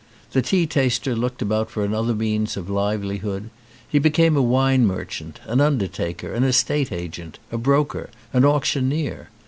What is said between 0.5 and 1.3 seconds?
taster